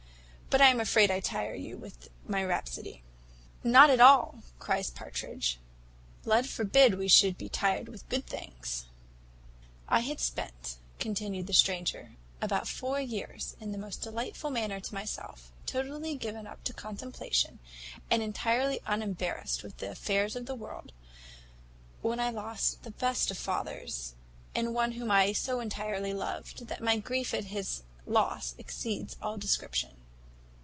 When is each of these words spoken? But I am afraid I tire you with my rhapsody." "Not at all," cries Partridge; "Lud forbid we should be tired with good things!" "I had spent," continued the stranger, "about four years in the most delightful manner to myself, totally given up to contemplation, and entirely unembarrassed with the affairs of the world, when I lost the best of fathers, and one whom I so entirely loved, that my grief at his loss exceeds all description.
But 0.53 0.59
I 0.59 0.67
am 0.67 0.81
afraid 0.81 1.09
I 1.09 1.21
tire 1.21 1.55
you 1.55 1.77
with 1.77 2.09
my 2.27 2.43
rhapsody." 2.43 3.03
"Not 3.63 3.89
at 3.89 4.01
all," 4.01 4.39
cries 4.59 4.89
Partridge; 4.89 5.57
"Lud 6.25 6.45
forbid 6.45 6.95
we 6.97 7.07
should 7.07 7.37
be 7.37 7.47
tired 7.47 7.87
with 7.87 8.09
good 8.09 8.27
things!" 8.27 8.83
"I 9.87 10.01
had 10.01 10.19
spent," 10.19 10.75
continued 10.99 11.47
the 11.47 11.53
stranger, 11.53 12.17
"about 12.41 12.67
four 12.67 12.99
years 12.99 13.55
in 13.61 13.71
the 13.71 13.77
most 13.77 14.01
delightful 14.01 14.49
manner 14.49 14.81
to 14.81 14.93
myself, 14.93 15.53
totally 15.65 16.15
given 16.17 16.45
up 16.45 16.65
to 16.65 16.73
contemplation, 16.73 17.59
and 18.09 18.21
entirely 18.21 18.81
unembarrassed 18.85 19.63
with 19.63 19.77
the 19.77 19.89
affairs 19.91 20.35
of 20.35 20.47
the 20.47 20.55
world, 20.55 20.91
when 22.01 22.19
I 22.19 22.29
lost 22.29 22.83
the 22.83 22.91
best 22.91 23.31
of 23.31 23.37
fathers, 23.37 24.15
and 24.53 24.73
one 24.73 24.91
whom 24.93 25.11
I 25.11 25.31
so 25.31 25.61
entirely 25.61 26.13
loved, 26.13 26.67
that 26.67 26.83
my 26.83 26.97
grief 26.97 27.33
at 27.33 27.45
his 27.45 27.83
loss 28.05 28.53
exceeds 28.57 29.15
all 29.21 29.37
description. 29.37 29.95